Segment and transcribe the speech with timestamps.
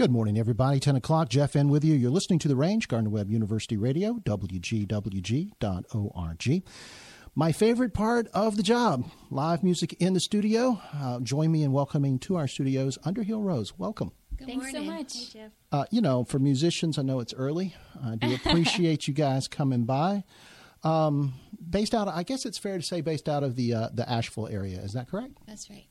[0.00, 0.80] Good morning, everybody.
[0.80, 1.94] 10 o'clock, Jeff N with you.
[1.94, 5.52] You're listening to The Range, Gardner Webb University Radio, WGWG.org.
[7.34, 10.80] My favorite part of the job, live music in the studio.
[10.94, 13.78] Uh, join me in welcoming to our studios Underhill Rose.
[13.78, 14.12] Welcome.
[14.38, 14.86] Good Thanks morning.
[14.86, 15.12] so much.
[15.12, 15.52] Hey, Jeff.
[15.70, 17.74] Uh, you know, for musicians, I know it's early.
[18.02, 20.24] I do appreciate you guys coming by.
[20.82, 21.34] Um,
[21.68, 24.08] based out, of, I guess it's fair to say, based out of the uh, the
[24.10, 24.78] Asheville area.
[24.80, 25.34] Is that correct?
[25.46, 25.84] That's right.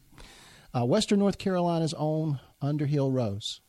[0.76, 3.62] Uh, Western North Carolina's own Underhill Rose.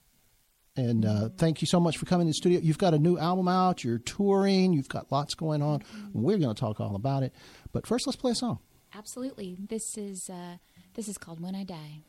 [0.81, 2.61] And uh, thank you so much for coming to the studio.
[2.61, 3.85] You've got a new album out.
[3.85, 4.73] You're touring.
[4.73, 5.83] You've got lots going on.
[6.15, 7.35] We're going to talk all about it.
[7.73, 8.59] But first, let's play a song.
[8.95, 9.57] Absolutely.
[9.69, 10.57] This is uh,
[10.95, 12.03] this is called When I Die.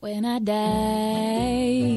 [0.00, 1.91] When I die,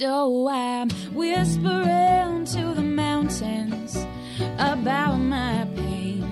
[0.00, 4.06] So I'm whispering to the mountains
[4.58, 6.24] about my pain.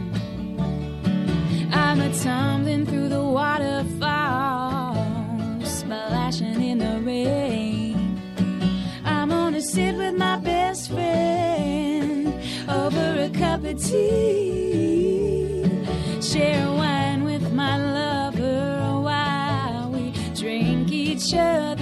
[1.71, 4.95] I'm a tumbling through the waterfall,
[5.65, 8.19] splashing in the rain.
[9.05, 12.29] I'm gonna sit with my best friend
[12.71, 15.63] over a cup of tea.
[16.23, 21.78] Share wine with my lover while we drink each other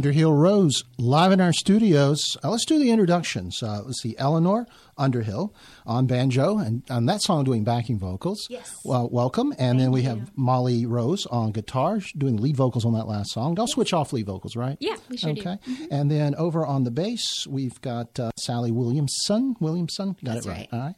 [0.00, 2.38] Underhill Rose live in our studios.
[2.42, 3.62] Uh, let's do the introductions.
[3.62, 4.66] Uh, let's see, Eleanor
[4.96, 5.54] Underhill
[5.84, 8.46] on banjo and on that song doing backing vocals.
[8.48, 8.74] Yes.
[8.82, 9.52] Well, welcome.
[9.58, 10.08] And then we you.
[10.08, 13.58] have Molly Rose on guitar doing lead vocals on that last song.
[13.60, 14.78] I'll switch off lead vocals, right?
[14.80, 15.58] Yeah, we sure okay.
[15.90, 19.54] And then over on the bass, we've got uh, Sally Williamson.
[19.60, 20.68] Williamson, got That's it right.
[20.72, 20.96] right.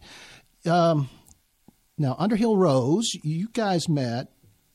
[0.64, 0.90] All right.
[0.90, 1.10] Um,
[1.98, 4.28] now, Underhill Rose, you guys met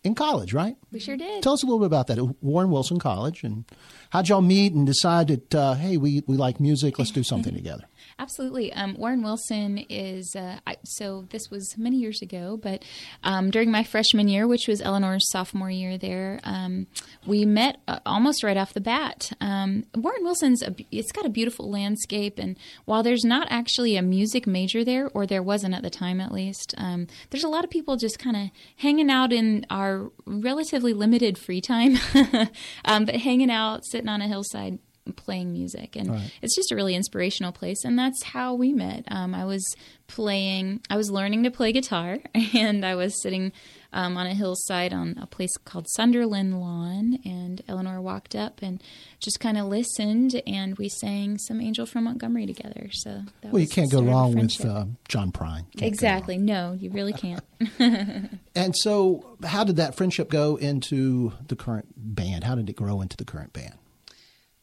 [0.07, 0.75] in college, right?
[0.91, 1.43] We sure did.
[1.43, 3.65] Tell us a little bit about that at Warren Wilson College, and
[4.09, 7.53] how'd y'all meet and decide that uh, hey, we we like music, let's do something
[7.61, 7.83] together.
[8.19, 8.73] Absolutely.
[8.73, 12.83] Um, Warren Wilson is, uh, I, so this was many years ago, but
[13.23, 16.87] um, during my freshman year, which was Eleanor's sophomore year there, um,
[17.27, 19.31] we met uh, almost right off the bat.
[19.39, 24.01] Um, Warren Wilson's, a, it's got a beautiful landscape, and while there's not actually a
[24.01, 27.63] music major there, or there wasn't at the time at least, um, there's a lot
[27.63, 31.97] of people just kind of hanging out in our relatively limited free time,
[32.85, 34.79] um, but hanging out, sitting on a hillside
[35.15, 36.31] playing music and Right.
[36.41, 39.63] it's just a really inspirational place and that's how we met um, i was
[40.07, 42.17] playing i was learning to play guitar
[42.53, 43.51] and i was sitting
[43.93, 48.81] um, on a hillside on a place called sunderland lawn and eleanor walked up and
[49.19, 53.61] just kind of listened and we sang some angel from montgomery together so that Well,
[53.61, 55.65] you can't go wrong with uh, John Prine.
[55.77, 57.43] Can't exactly no you really can't
[58.55, 62.43] And so, how did that friendship go into the current band?
[62.43, 63.75] How did it grow into the current band?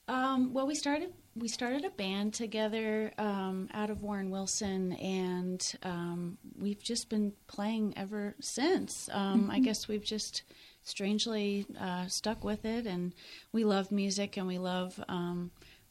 [0.06, 5.74] Um, well, we started we started a band together um, out of Warren Wilson, and
[5.82, 9.08] um, we've just been playing ever since.
[9.12, 10.42] Um, I guess we've just
[10.82, 13.14] strangely uh, stuck with it, and
[13.52, 15.02] we love music, and we love.
[15.08, 15.50] Um,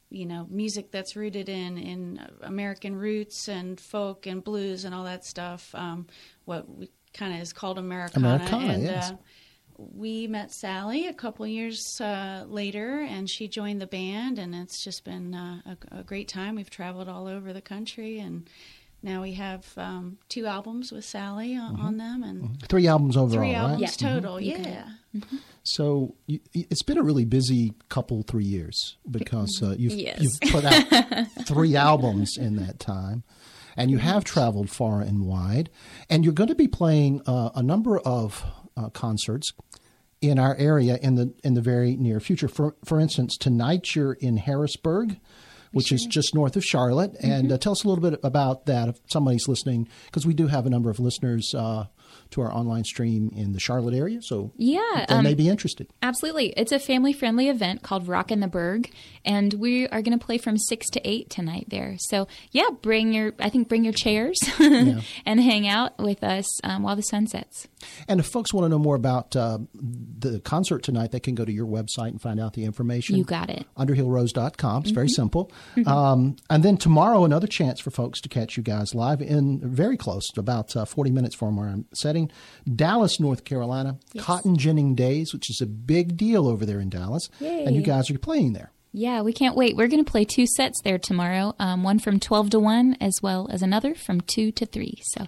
[0.10, 5.06] you know, music that's rooted in in American roots and folk and blues and all
[5.06, 5.74] that stuff.
[5.74, 6.06] Um,
[6.46, 8.36] what we kind of is called Americana.
[8.36, 9.12] Americana, and, yes.
[9.12, 9.16] uh,
[9.94, 14.84] we met Sally a couple years uh, later, and she joined the band, and it's
[14.84, 16.56] just been uh, a, a great time.
[16.56, 18.50] We've traveled all over the country, and
[19.02, 23.38] now we have um, two albums with Sally on, on them, and Three albums overall,
[23.40, 23.58] three right?
[23.58, 24.10] albums Yeah.
[24.10, 24.40] total.
[24.42, 24.88] You got Yeah.
[25.64, 30.20] So you, it's been a really busy couple three years because uh, you've, Yes.
[30.22, 33.24] you've put out three albums in that time,
[33.78, 35.70] and you have traveled far and wide,
[36.10, 38.44] and you're going to be playing uh, a number of
[38.78, 39.54] uh, concerts
[40.22, 42.48] in our area in the in the very near future.
[42.48, 45.20] For for instance, tonight you're in Harrisburg.
[45.72, 48.90] Which is just north of Charlotte, and uh, tell us a little bit about that
[48.90, 51.86] if somebody's listening, because we do have a number of listeners uh,
[52.34, 55.88] to our online stream in the Charlotte area, so Yeah, they um, may be interested.
[56.02, 56.50] Absolutely.
[56.58, 58.92] It's a family friendly event called Rock in the Berg,
[59.26, 61.96] and we are going to play from 6 to 8 tonight there.
[62.00, 66.84] So, yeah, bring your, I think, bring your chairs and hang out with us um,
[66.84, 67.68] while the sun sets.
[68.08, 71.46] And if folks want to know more about uh, the concert tonight, they can go
[71.46, 73.16] to your website and find out the information.
[73.16, 73.66] You got it.
[73.78, 74.84] Underhillrose.com.
[74.84, 75.52] It's very simple.
[75.86, 79.98] Um, and then tomorrow, another chance for folks to catch you guys live in very
[79.98, 81.86] close, about uh, 40 minutes from where I'm
[82.30, 86.90] setting, Dallas, North Carolina, Cotton Ginning Days, which is a big deal over there in
[86.90, 87.30] Dallas.
[87.40, 88.72] And you guys are playing there.
[88.96, 89.76] Yeah, we can't wait.
[89.76, 93.16] We're going to play two sets there tomorrow um, one from 12 to 1, as
[93.24, 94.94] well as another from 2 to 3.
[95.14, 95.26] So,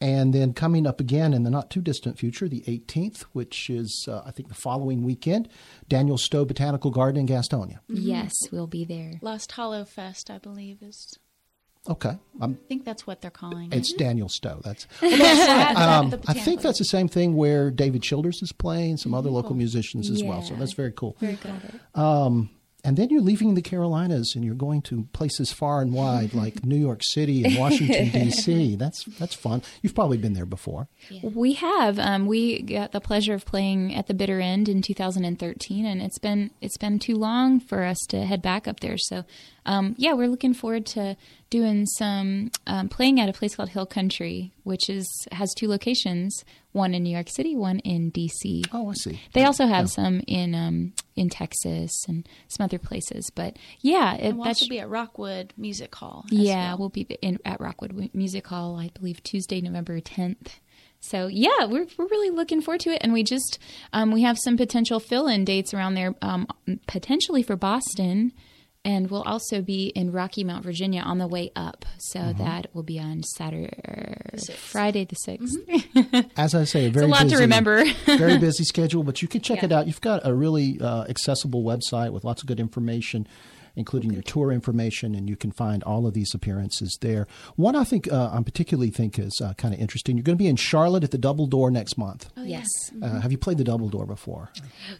[0.00, 4.06] And then coming up again in the not too distant future, the 18th, which is,
[4.08, 5.48] uh, I think, the following weekend,
[5.88, 7.80] Daniel Stowe Botanical Garden in Gastonia.
[7.88, 9.14] yes, we'll be there.
[9.20, 11.18] Lost Hollow Fest, I believe, is.
[11.88, 12.16] Okay.
[12.40, 13.98] Um, I think that's what they're calling it's it.
[13.98, 14.60] Daniel Stowe.
[14.64, 14.86] That's.
[15.02, 19.30] At Um, I think that's the same thing where David Childers is playing, some other
[19.30, 20.42] local musicians as well.
[20.42, 21.16] So that's very cool.
[21.20, 21.80] Very good.
[21.94, 22.50] Um,
[22.86, 26.64] and then you're leaving the Carolinas and you're going to places far and wide like
[26.64, 28.76] New York City and Washington D.C.
[28.76, 29.62] That's that's fun.
[29.82, 30.86] You've probably been there before.
[31.20, 31.98] We have.
[31.98, 36.18] Um, we got the pleasure of playing at the Bitter End in 2013, and it's
[36.18, 38.98] been it's been too long for us to head back up there.
[38.98, 39.24] So,
[39.66, 41.16] um, yeah, we're looking forward to
[41.50, 46.44] doing some um, playing at a place called Hill Country, which is has two locations:
[46.72, 48.64] one in New York City, one in D.C.
[48.72, 49.20] Oh, I see.
[49.32, 54.22] They also have some in um, in Texas and some other places, but yeah, it,
[54.22, 56.24] And we'll that's also be at Rockwood Music Hall.
[56.30, 56.78] as yeah, well.
[56.78, 60.58] we'll be in, at Rockwood Music Hall, I believe Tuesday, November 10th.
[61.00, 63.58] So yeah, we're we're really looking forward to it, and we just
[63.92, 66.48] um, we have some potential fill-in dates around there, um,
[66.88, 68.32] potentially for Boston,
[68.86, 71.84] and we'll also be in Rocky Mount, Virginia, on the way up.
[71.98, 72.38] So Mm-hmm.
[72.44, 73.68] that will be on Saturday,
[74.36, 74.58] sixth.
[74.58, 77.84] Friday the 6th As I say, a very a lot to remember.
[78.06, 79.64] very busy schedule, but you can check Yeah.
[79.66, 79.86] it out.
[79.88, 83.26] You've got a really uh, accessible website with lots of good information,
[83.76, 87.26] including your tour information, and you can find all of these appearances there.
[87.56, 90.16] One I think uh, I particularly think is uh, kind of interesting.
[90.16, 92.28] You're going to be in Charlotte at the Double Door next month.
[92.36, 92.66] Oh, yes,
[93.02, 94.50] Uh, have you played the Double Door before?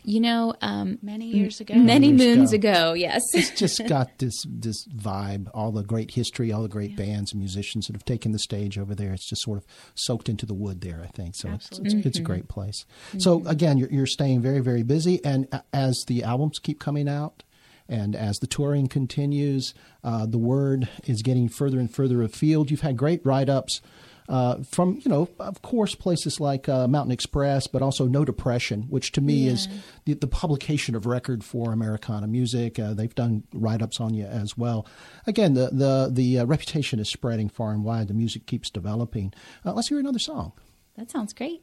[0.04, 1.75] you know, um, many years ago.
[1.75, 2.71] many years moons ago.
[2.71, 2.92] ago.
[2.92, 3.23] Yes.
[3.35, 5.49] It's just got this this vibe.
[5.54, 8.78] All the great history, all the great bands and musicians that have taken the stage
[8.78, 9.12] over there.
[9.12, 11.00] It's just sort of soaked into the wood there.
[11.02, 11.50] I think so.
[11.50, 12.85] It's, it's, it's a great place.
[13.18, 17.42] So again, you're, you're staying very very busy, and as the albums keep coming out.
[17.88, 22.71] And as the touring continues, uh, the word is getting further and further afield.
[22.71, 23.81] You've had great write ups
[24.28, 28.83] uh, from you know, of course, places like uh, Mountain Express, but also No Depression,
[28.90, 29.52] which to me Yeah.
[29.52, 29.69] is
[30.05, 32.76] the, the publication of record for Americana music.
[32.76, 34.85] Uh, they've done write ups on you as well.
[35.28, 38.09] Again, the the the uh, reputation is spreading far and wide.
[38.09, 39.33] The music keeps developing.
[39.64, 40.52] Uh, let's hear another song.
[40.97, 41.62] That sounds great.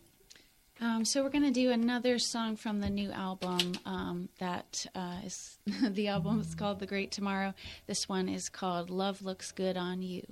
[0.83, 3.71] Um, so we're going to do another song from the new album.
[3.85, 7.53] Um, that uh, is the album is called "The Great Tomorrow."
[7.87, 10.23] This one is called "Love Looks Good on You."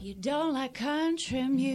[0.00, 1.65] You don't like country music,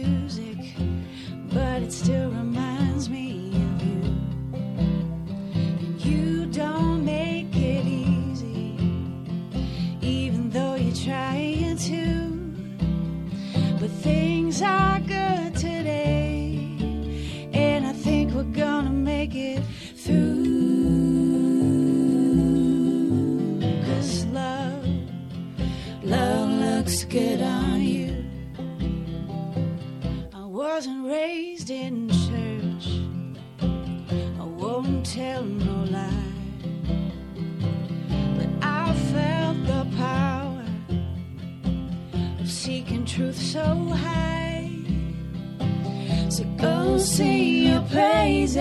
[46.32, 48.56] So go sing your praises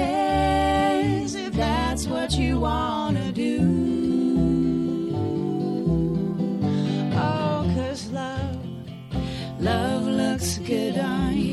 [1.36, 3.60] if that's what you wanna do.
[7.16, 8.58] Oh, 'cause love,
[9.62, 11.51] love looks good on you.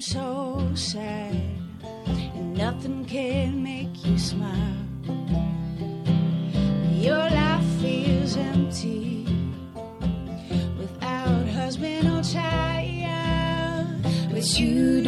[0.00, 1.34] So sad,
[2.06, 4.76] and nothing can make you smile.
[6.90, 9.26] Your life feels empty
[10.78, 14.99] without husband or child, but you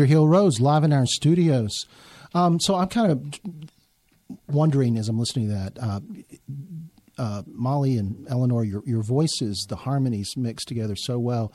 [0.00, 1.84] Underhill Rose live in our studios.
[2.32, 3.38] Um, so I'm kind of
[4.48, 6.00] wondering as I'm listening to that, uh,
[7.18, 11.52] uh, Molly and Eleanor, your your voices, the harmonies mixed together so well.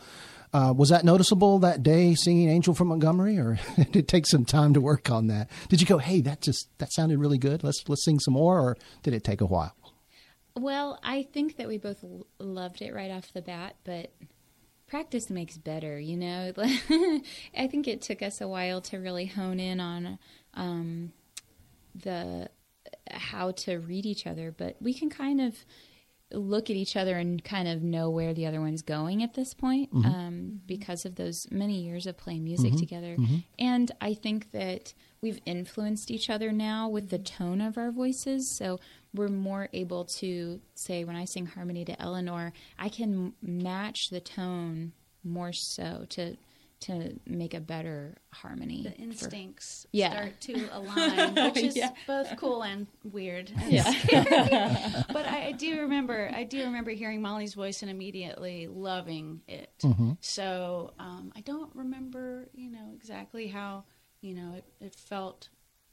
[0.54, 4.46] Uh, was that noticeable that day singing "Angel from Montgomery," or did it take some
[4.46, 5.50] time to work on that?
[5.70, 7.64] Did you go, "Hey, that just that sounded really good.
[7.64, 9.76] Let's let's sing some more," or did it take a while?
[10.56, 12.06] Well, I think that we both
[12.38, 14.12] loved it right off the bat, but
[14.88, 16.54] practice makes better, you know?
[16.58, 20.20] I think it took us a while to really hone in on
[20.54, 21.12] um,
[21.96, 22.50] the
[23.10, 25.56] how to read each other, but we can kind of
[26.32, 29.54] look at each other and kind of know where the other one's going at this
[29.54, 33.16] point um, because of those many years of playing music together.
[33.60, 38.50] And I think that we've influenced each other now with the tone of our voices.
[38.50, 38.80] So
[39.16, 44.20] we're more able to say, when I sing harmony to Eleanor, I can match the
[44.20, 44.92] tone
[45.24, 46.36] more so to
[46.82, 48.84] to make a better harmony.
[48.84, 50.12] The for- instincts Yeah.
[50.12, 51.92] start to align, which is Yeah.
[52.06, 53.50] both cool and weird.
[53.60, 55.04] and Yeah.
[55.12, 59.72] but I, I do remember, I do remember hearing Molly's voice and immediately loving it.
[60.20, 63.86] So um, I don't remember, you know, exactly how,
[64.22, 65.50] you know, it, it felt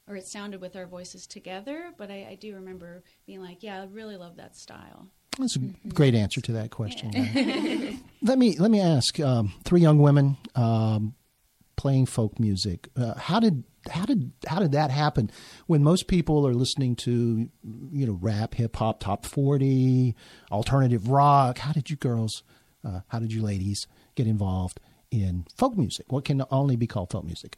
[0.09, 1.93] or it sounded with our voices together.
[1.97, 5.09] But I, I do remember being like, yeah, I really love that style.
[5.39, 7.11] That's a great answer to that question.
[7.11, 8.01] Lynn.
[8.23, 11.15] let me let me ask um, three young women um,
[11.77, 12.89] playing folk music.
[12.97, 15.31] Uh, how did how did how did that happen?
[15.67, 17.49] When most people are listening to
[17.93, 20.15] you know rap, hip hop, top forty,
[20.51, 21.59] alternative rock.
[21.59, 22.43] How did you girls?
[22.85, 24.81] Uh, how did you ladies get involved
[25.11, 26.13] in folk music?
[26.13, 27.57] What can only be called folk music?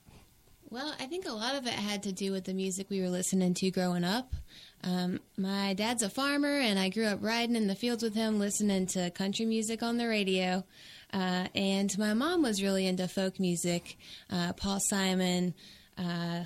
[0.74, 3.08] Well, I think a lot of it had to do with the music we were
[3.08, 4.34] listening to growing up.
[4.82, 8.40] Um, my dad's a farmer, and I grew up riding in the fields with him,
[8.40, 10.64] listening to country music on the radio.
[11.12, 13.96] Uh, and my mom was really into folk music,
[14.30, 15.54] uh, Paul Simon,
[15.96, 16.42] uh,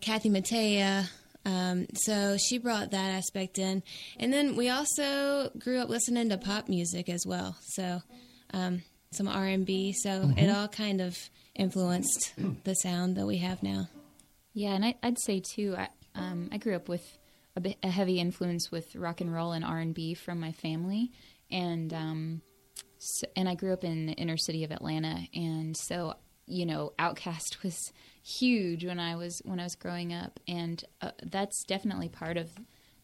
[0.00, 1.06] Kathy Mattea.
[1.44, 3.82] Um, so she brought that aspect in,
[4.18, 7.54] and then we also grew up listening to pop music as well.
[7.74, 8.00] So
[8.54, 8.80] um,
[9.12, 9.92] some R and B.
[9.92, 11.18] So it all kind of
[11.54, 13.88] influenced the sound that we have now.
[14.52, 15.74] Yeah, and I, I'd say too.
[15.76, 17.18] I um, I grew up with
[17.56, 20.52] a, bit, a heavy influence with rock and roll and R and B from my
[20.52, 21.12] family,
[21.50, 22.42] and um,
[22.98, 26.14] so, and I grew up in the inner city of Atlanta, and so
[26.50, 27.92] you know, OutKast was
[28.22, 32.50] huge when I was when I was growing up, and uh, that's definitely part of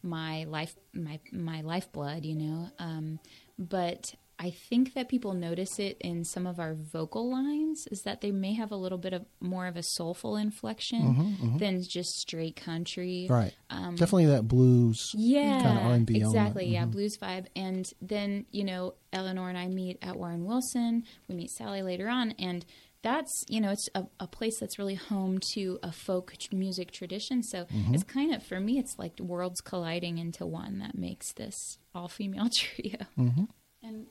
[0.02, 2.70] my life my my lifeblood, you know.
[2.78, 3.20] Um,
[3.58, 8.20] but I think that people notice it in some of our vocal lines is that
[8.20, 11.56] they may have a little bit of more of a soulful inflection mm-hmm, mm-hmm.
[11.58, 13.26] than just straight country.
[13.30, 13.54] Right.
[13.70, 15.10] Um, Definitely that blues.
[15.14, 16.36] Yeah, Kinda R&B element.
[16.36, 16.66] exactly.
[16.66, 16.90] Yeah, mm-hmm.
[16.90, 17.46] blues vibe.
[17.56, 21.04] And then you know, Eleanor and I meet at Warren Wilson.
[21.28, 22.66] We meet Sally later on, and
[23.02, 26.90] that's you know, it's a, a place that's really home to a folk tr- music
[26.90, 27.42] tradition.
[27.42, 27.94] So Mm-hmm.
[27.94, 32.08] it's kind of for me, it's like worlds colliding into one that makes this all
[32.08, 32.98] female trio.
[33.82, 34.06] And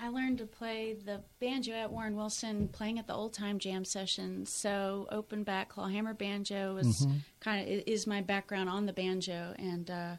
[0.00, 3.84] I learned to play the banjo at Warren Wilson, playing at the old time jam
[3.84, 4.52] sessions.
[4.52, 7.06] So open back clawhammer banjo is
[7.40, 10.16] kind of is my background on the banjo, and uh,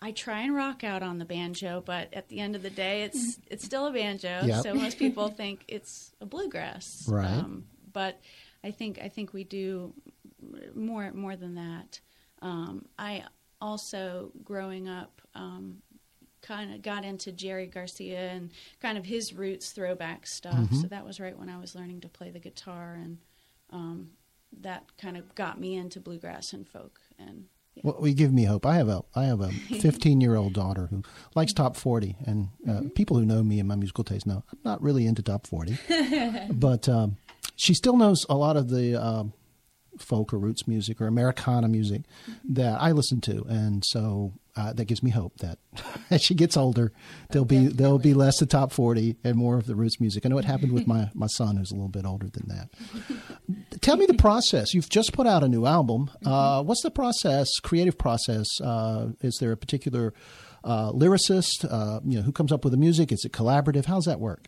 [0.00, 3.02] I try and rock out on the banjo, but at the end of the day,
[3.02, 4.42] it's it's still a banjo.
[4.44, 4.62] Yep.
[4.62, 7.44] So most people think it's a bluegrass, Um, Right.
[7.92, 8.20] but
[8.62, 9.92] I think I think we do
[10.74, 12.00] more more than that.
[12.42, 13.24] Um, I
[13.60, 15.20] also growing up.
[15.34, 15.82] Um,
[16.42, 20.72] kind of got into Jerry Garcia and kind of his roots throwback stuff.
[20.72, 23.18] So that was right when I was learning to play the guitar, and
[23.70, 24.10] um,
[24.60, 27.00] that kind of got me into bluegrass and folk.
[27.18, 27.82] And yeah.
[27.84, 28.66] Well, you give me hope.
[28.66, 31.02] I have a I have a 15 year old daughter who
[31.34, 34.58] likes top 40, and uh, people who know me and my musical taste know I'm
[34.64, 35.78] not really into top 40,
[36.52, 37.16] but um,
[37.56, 39.32] she still knows a lot of the um,
[39.98, 42.02] folk or roots music or Americana music
[42.44, 45.58] that I listen to, and so uh, that gives me hope that
[46.10, 46.92] as she gets older,
[47.30, 50.26] there'll be there'll be less the top 40 and more of the roots music.
[50.26, 52.68] I know it happened with my my son who's a little bit older than that.
[53.80, 54.74] Tell me the process.
[54.74, 56.10] You've just put out a new album.
[56.24, 58.46] Uh, what's the process, creative process?
[58.60, 60.12] Uh, is there a particular
[60.64, 61.64] uh, lyricist?
[61.70, 63.12] Uh, you know, who comes up with the music?
[63.12, 63.86] Is it collaborative?
[63.86, 64.46] How's that work?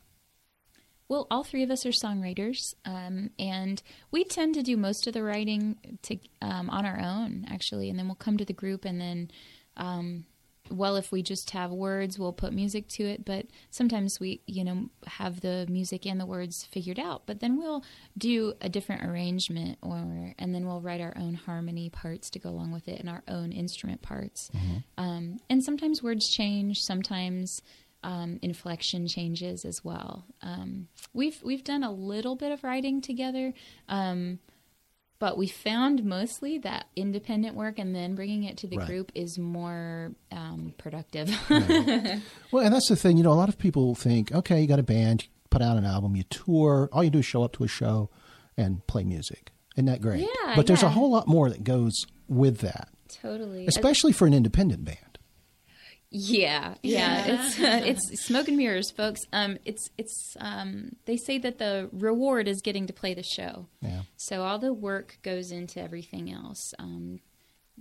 [1.12, 5.12] Well, all three of us are songwriters, um, and we tend to do most of
[5.12, 8.86] the writing to, um, on our own, actually, and then we'll come to the group,
[8.86, 9.30] and then,
[9.76, 10.24] um,
[10.70, 13.26] well, if we just have words, we'll put music to it.
[13.26, 17.26] But sometimes we, you know, have the music and the words figured out.
[17.26, 17.84] But then we'll
[18.16, 22.48] do a different arrangement, or and then we'll write our own harmony parts to go
[22.48, 24.50] along with it, and our own instrument parts.
[24.96, 26.80] Um, and sometimes words change.
[26.80, 27.60] Sometimes
[28.02, 30.24] um, inflection changes as well.
[30.42, 33.52] Um, we've we've done a little bit of writing together,
[33.88, 34.38] um,
[35.18, 38.86] but we found mostly that independent work and then bringing it to the Right.
[38.88, 41.30] group is more um, productive.
[42.50, 43.16] Well, and that's the thing.
[43.16, 45.76] You know, a lot of people think, okay, you got a band, you put out
[45.78, 46.88] an album, you tour.
[46.92, 48.10] All you do is show up to a show
[48.56, 49.52] and play music.
[49.76, 50.20] Isn't that great?
[50.20, 51.94] Yeah, but there's a whole lot more that goes
[52.28, 55.11] with that, totally, especially for an independent band.
[56.14, 59.22] Yeah, yeah, it's uh, it's smoke and mirrors, folks.
[59.32, 63.66] Um, it's it's um, they say that the reward is getting to play the show.
[63.80, 64.02] Yeah.
[64.18, 66.74] So all the work goes into everything else.
[66.78, 67.20] Um,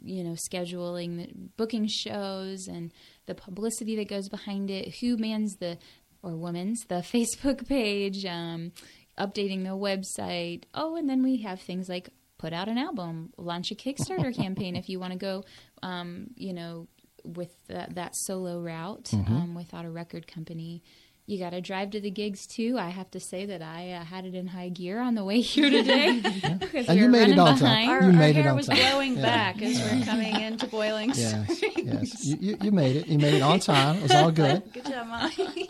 [0.02, 2.94] you know, scheduling, the, booking shows, and
[3.26, 4.96] the publicity that goes behind it.
[5.02, 5.78] Who mans the
[6.24, 8.72] or woman's the Facebook page, um,
[9.20, 10.64] updating the website.
[10.74, 14.78] Oh, and then we have things like put out an album, launch a Kickstarter campaign
[14.78, 15.44] if you want to go,
[15.84, 16.88] um, you know,
[17.24, 20.82] with that, that solo route um, without a record company.
[21.28, 22.78] you got to drive to the gigs too.
[22.80, 25.40] I have to say that I uh, had it in high gear on the way
[25.54, 26.20] here today.
[26.60, 27.60] because And we you were made it running on time.
[27.60, 27.90] behind.
[27.90, 28.78] Our, You our made it hair on was time.
[28.78, 29.22] blowing Yeah.
[29.22, 31.76] back as we're coming into Boiling Yes, Springs.
[31.86, 32.26] yes.
[32.26, 33.08] You, you, you made it.
[33.08, 33.98] You made it on time.
[33.98, 34.64] It was all good.
[34.74, 35.70] Good job, Molly.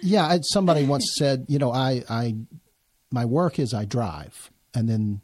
[0.00, 2.36] Yeah, I, somebody once said, you know, I, I,
[3.10, 5.20] my work is I drive, and then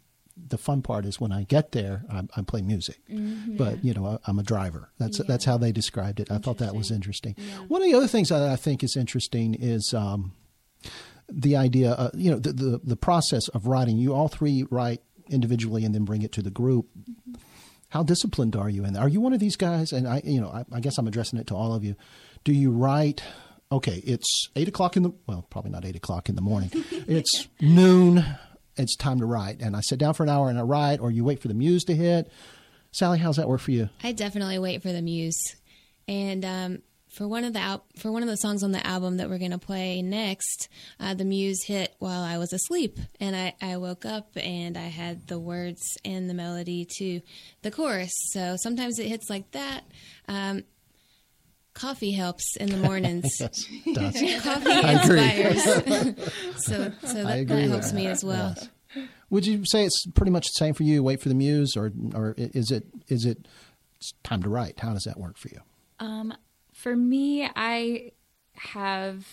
[0.46, 3.00] the fun part is when I get there, I, I play music.
[3.56, 4.90] But you know, I, I'm a driver.
[4.98, 6.30] That's that's how they described it.
[6.30, 7.34] I thought that was interesting.
[7.68, 9.94] One of the other things that I think is interesting is.
[9.94, 10.32] Um,
[11.28, 13.96] the idea, uh, you know, the, the the process of writing.
[13.96, 16.86] You all three write individually and then bring it to the group.
[17.88, 19.00] How disciplined are you in that?
[19.00, 19.92] Are you one of these guys?
[19.92, 21.94] And I, you know, I, I guess I'm addressing it to all of you.
[22.42, 23.22] Do you write?
[23.70, 26.70] Okay, it's eight o'clock in the well, probably not eight o'clock in the morning.
[26.90, 28.24] it's noon.
[28.76, 31.10] It's time to write, and I sit down for an hour and I write, or
[31.10, 32.30] you wait for the muse to hit.
[32.92, 33.88] Sally, how's that work for you?
[34.02, 35.56] I definitely wait for the muse,
[36.08, 39.18] and um, for one of the al- for one of the songs on the album
[39.18, 43.54] that we're gonna play next, uh, the muse hit while I was asleep, and I,
[43.62, 47.20] I woke up and I had the words and the melody to
[47.62, 48.12] the chorus.
[48.32, 49.84] So sometimes it hits like that.
[50.26, 50.64] Um,
[51.74, 53.26] coffee helps in the mornings.
[53.84, 54.42] Yes, does.
[54.42, 55.62] coffee inspires.
[56.64, 57.96] so so that, that helps that.
[57.96, 58.54] me as well.
[58.56, 58.68] Yes.
[59.30, 61.02] Would you say it's pretty much the same for you?
[61.02, 63.46] Wait for the muse, or or is it is it
[64.22, 64.80] time to write?
[64.80, 65.60] How does that work for you?
[65.98, 66.34] Um,
[66.72, 68.12] for me, I
[68.56, 69.26] have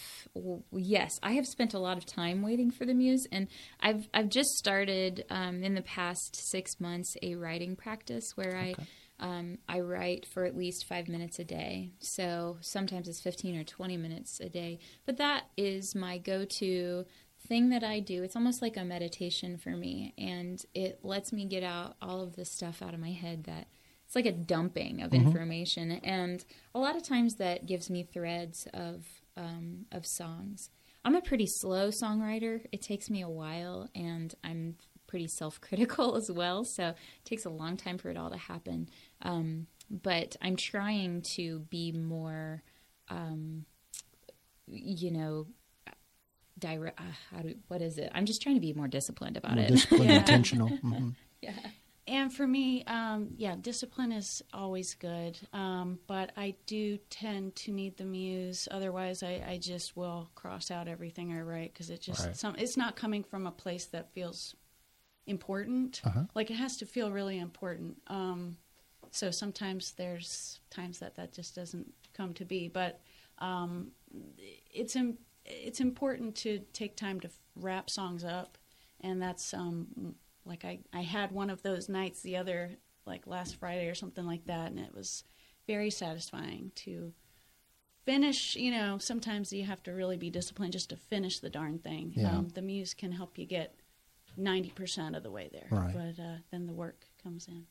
[0.72, 3.48] yes, I have spent a lot of time waiting for the muse, and
[3.80, 8.76] I've I've just started um, in the past six months a writing practice where I.
[9.22, 11.92] Um, I write for at least five minutes a day.
[12.00, 14.80] So sometimes it's 15 or 20 minutes a day.
[15.06, 17.06] But that is my go to
[17.48, 18.24] thing that I do.
[18.24, 20.14] It's almost like a meditation for me.
[20.18, 23.68] And it lets me get out all of the stuff out of my head that
[24.06, 25.92] it's like a dumping of information.
[26.04, 26.44] And
[26.76, 29.06] a lot of times that gives me threads of,
[29.38, 30.70] um, of songs.
[31.04, 32.66] I'm a pretty slow songwriter.
[32.72, 34.76] It takes me a while, and I'm
[35.12, 36.64] pretty self-critical as well.
[36.64, 36.96] So it
[37.26, 38.90] takes a long time for it all to happen.
[39.22, 42.64] Um, but I'm trying to be more,
[43.10, 43.66] um,
[44.68, 45.48] you know,
[46.58, 46.98] direct.
[47.00, 48.10] Uh, how do what is it?
[48.16, 49.68] I'm just trying to be more disciplined about More it.
[49.68, 50.70] disciplined, intentional.
[50.82, 51.10] hmm
[52.08, 55.38] And for me, um, yeah, discipline is always good.
[55.54, 58.68] Um, but I do tend to need the muse.
[58.72, 62.36] Otherwise, I, I just will cross out everything I write because it just Right.
[62.36, 64.56] some, it's not coming from a place that feels
[65.28, 66.02] important.
[66.04, 66.24] Uh-huh.
[66.34, 67.98] Like it has to feel really important.
[68.08, 68.58] Um,
[69.12, 72.68] so sometimes there's times that that just doesn't come to be.
[72.68, 73.02] But
[73.40, 73.92] um,
[74.74, 78.58] it's im- it's important to take time to wrap songs up,
[79.02, 82.72] and that's um, like I I had one of those nights the other
[83.06, 85.24] like last Friday or something like that, and it was
[85.68, 87.14] very satisfying to
[88.06, 88.56] finish.
[88.56, 92.14] You know, sometimes you have to really be disciplined just to finish the darn thing.
[92.16, 92.32] Yeah.
[92.38, 93.76] Um, the muse can help you get
[94.38, 95.94] ninety percent of the way there, Right.
[95.94, 97.66] but uh, then the work comes in.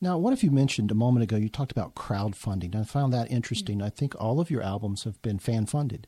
[0.00, 1.36] Now, what if you mentioned a moment ago?
[1.36, 2.76] You talked about crowdfunding.
[2.76, 3.82] I found that interesting.
[3.82, 6.06] I think all of your albums have been fan funded.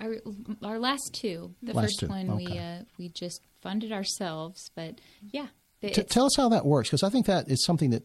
[0.00, 0.16] Our,
[0.62, 1.54] our last two.
[1.62, 5.48] The Last first two, one we uh, we just funded ourselves, but yeah,
[5.82, 8.02] T- tell us how that works, because I think that is something that,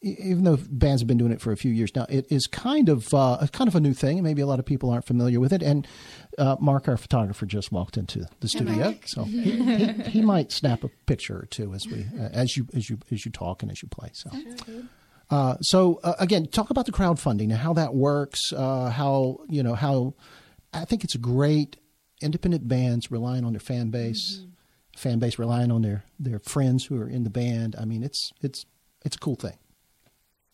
[0.00, 2.88] even though bands have been doing it for a few years now, it is kind
[2.88, 5.40] of uh, kind of a new thing, and maybe a lot of people aren't familiar
[5.40, 5.62] with it.
[5.62, 5.86] And
[6.38, 10.84] uh, Mark, our photographer, just walked into the studio, so he, he, he might snap
[10.84, 13.72] a picture or two as we uh, as you as you as you talk and
[13.72, 14.10] as you play.
[14.12, 14.30] So.
[15.30, 18.52] Uh, so uh, again, talk about the crowdfunding and how that works.
[18.52, 20.14] Uh, how you know how
[20.72, 21.76] I think it's great.
[22.22, 24.44] Independent bands relying on their fan base,
[24.96, 27.76] fan base relying on their their friends who are in the band.
[27.78, 28.64] I mean, it's it's
[29.04, 29.58] it's a cool thing.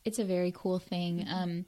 [0.04, 1.26] It's a very cool thing.
[1.28, 1.64] Um,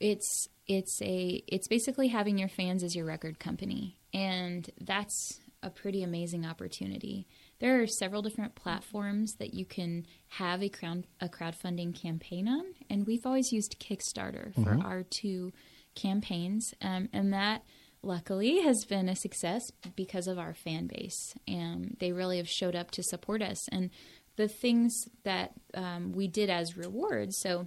[0.00, 5.70] it's it's a it's basically having your fans as your record company, and that's a
[5.70, 7.26] pretty amazing opportunity.
[7.60, 12.64] There are several different platforms that you can have a crowd a crowdfunding campaign on,
[12.90, 15.52] and we've always used Kickstarter for our two
[15.94, 17.62] campaigns, um, and that
[18.04, 19.62] luckily has been a success
[19.96, 21.34] because of our fan base.
[21.48, 23.66] And they really have showed up to support us.
[23.68, 23.90] And
[24.36, 27.66] the things that um, we did as rewards so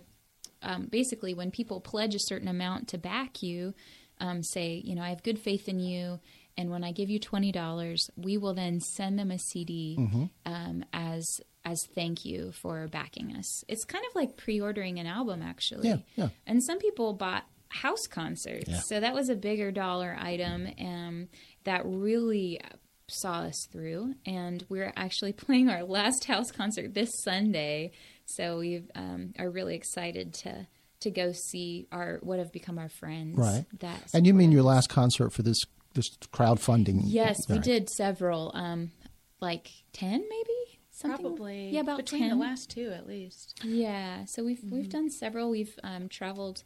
[0.62, 3.74] um, basically when people pledge a certain amount to back you
[4.20, 6.20] um, say you know i have good faith in you
[6.58, 9.98] and when i give you $20 we will then send them a cd
[10.46, 11.26] um, as
[11.66, 15.98] as thank you for backing us it's kind of like pre-ordering an album actually Yeah,
[16.16, 16.30] yeah.
[16.46, 18.70] and some people bought house concerts.
[18.70, 18.80] Yeah.
[18.80, 21.28] So that was a bigger dollar item um,
[21.66, 22.62] that really
[23.10, 24.16] saw us through.
[24.26, 27.92] And we're actually playing our last house concert this Sunday.
[28.26, 30.68] So we um, are really excited to
[31.00, 33.38] to go see our what have become our friends.
[33.38, 33.66] Right.
[33.80, 35.62] That And you mean support your last concert for this
[35.94, 37.02] this crowdfunding?
[37.06, 37.64] Yes, we Right.
[37.64, 38.52] did several.
[38.56, 38.92] Um,
[39.40, 41.22] like ten, maybe something.
[41.22, 41.70] Probably.
[41.70, 42.30] Yeah, about between 10.
[42.32, 43.60] the last two at least.
[43.64, 44.76] Yeah, so we've Mm-hmm.
[44.76, 45.50] we've done several.
[45.52, 46.64] We've um, traveled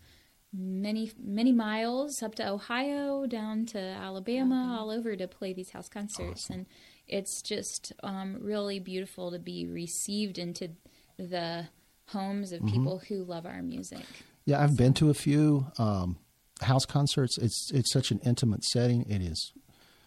[0.53, 5.87] many many miles up to Ohio, down to Alabama, all over to play these house
[5.89, 6.65] concerts, and
[7.07, 10.69] it's just um, really beautiful to be received into
[11.17, 11.67] the
[12.07, 12.65] homes Mm-hmm.
[12.67, 14.05] of people who love our music.
[14.45, 16.17] Yeah, I've been to a few um,
[16.61, 17.37] house concerts.
[17.37, 19.03] It's it's such an intimate setting.
[19.09, 19.53] It is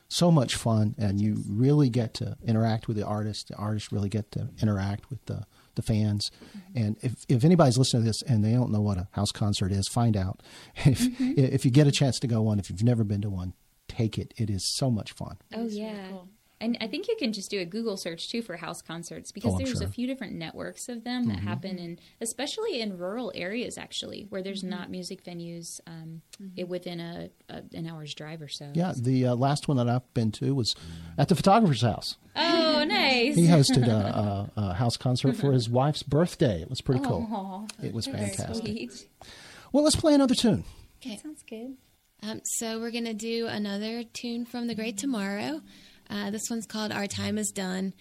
[0.08, 3.48] so much fun, and you really get to interact with the artist.
[3.48, 6.30] The artists really get to interact with the the fans.
[6.56, 6.78] Mm-hmm.
[6.84, 9.72] And if if anybody's listening to this and they don't know what a house concert
[9.72, 10.42] is, find out.
[10.84, 11.32] If mm-hmm.
[11.36, 13.54] if you get a chance to go one, if you've never been to one,
[13.88, 14.34] take it.
[14.36, 15.36] It is so much fun.
[15.54, 16.08] Oh It's really yeah.
[16.10, 16.28] cool.
[16.64, 19.52] And I think you can just do a Google search too for house concerts because
[19.54, 19.80] Oh, there's sure.
[19.82, 19.88] Mm-hmm.
[19.90, 24.42] a few different networks of them that happen in, especially in rural areas, actually, where
[24.42, 26.22] there's not music venues um,
[26.56, 28.70] it, within a, a an hour's drive or so.
[28.74, 30.74] Yeah, the uh, last one that I've been to was
[31.18, 32.16] at the photographer's house.
[32.34, 33.36] Oh, nice.
[33.36, 36.62] He hosted a, a, a house concert for his wife's birthday.
[36.62, 37.28] It was pretty cool.
[37.30, 38.64] Aw, It was that's fantastic.
[38.66, 39.08] sweet.
[39.72, 40.64] Well, let's play another tune.
[41.04, 41.16] Okay.
[41.18, 41.76] Sounds good.
[42.22, 45.60] Um, so we're gonna do another tune from The Great Tomorrow.
[46.08, 47.94] Uh, this one's called "Our Time Is Done,"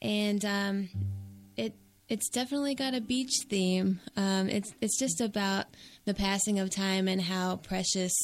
[0.00, 0.88] and um,
[1.56, 1.74] it
[2.08, 4.00] it's definitely got a beach theme.
[4.16, 5.66] Um, it's it's just about
[6.04, 8.14] the passing of time and how precious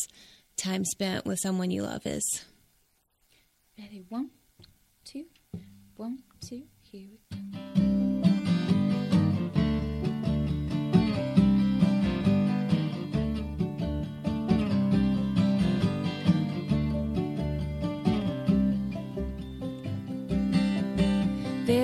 [0.56, 2.44] time spent with someone you love is.
[3.78, 4.04] Ready?
[4.08, 4.30] One,
[5.04, 5.24] two,
[5.96, 6.62] one, two.
[6.82, 7.93] Here we go.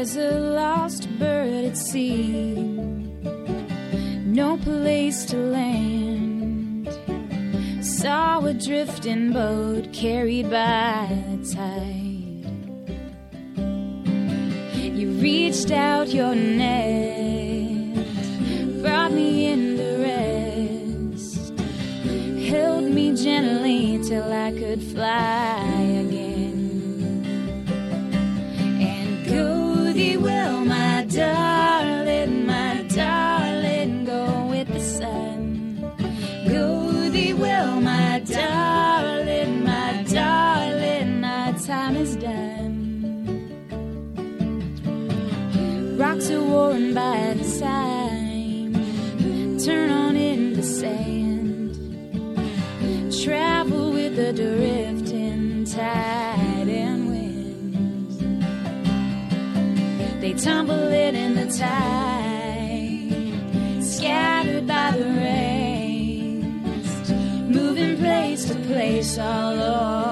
[0.01, 2.55] There's a lost bird at sea,
[4.25, 6.89] no place to land.
[7.85, 12.47] Saw a drifting boat carried by the tide.
[14.97, 17.95] You reached out your net,
[18.81, 19.99] brought me into
[21.13, 21.53] rest,
[22.49, 25.60] held me gently till I could fly
[46.01, 48.73] Rocks are worn by the time,
[49.59, 51.75] turn on into sand.
[53.23, 58.17] Travel with the drifting tide and winds.
[60.23, 63.13] They tumble it in the tide,
[63.85, 67.11] scattered by the rains,
[67.55, 70.10] moving place to place all over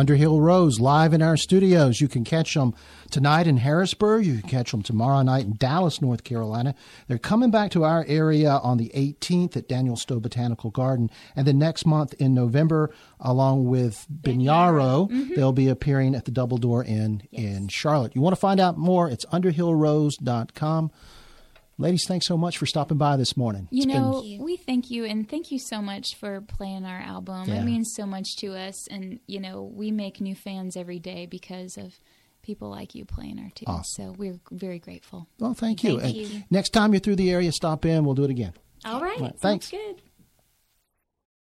[0.00, 2.00] Underhill Rose live in our studios.
[2.00, 2.74] You can catch them
[3.10, 4.24] tonight in Harrisburg.
[4.24, 6.74] You can catch them tomorrow night in Dallas, North Carolina.
[7.06, 11.10] They're coming back to our area on the 18th at Daniel Stowe Botanical Garden.
[11.36, 15.34] And then next month in November, along with Binyaro, mm-hmm.
[15.34, 17.44] they'll be appearing at the Double Door Inn yes.
[17.44, 18.16] in Charlotte.
[18.16, 19.06] You want to find out more?
[19.06, 20.90] It's underhillrose.com.
[21.80, 23.66] Ladies, thanks so much for stopping by this morning.
[23.70, 24.42] You it's know, been...
[24.42, 27.48] we thank you and thank you so much for playing our album.
[27.48, 27.62] Yeah.
[27.62, 28.86] It means so much to us.
[28.88, 31.94] And, you know, we make new fans every day because of
[32.42, 33.68] people like you playing our tunes.
[33.68, 34.04] Awesome.
[34.04, 35.26] So we're very grateful.
[35.38, 35.98] Well, thank you.
[35.98, 36.42] Thank you.
[36.50, 38.04] next time you're through the area, stop in.
[38.04, 38.52] We'll do it again.
[38.84, 39.18] All right.
[39.18, 39.38] All right.
[39.38, 39.70] Thanks.
[39.70, 40.02] good.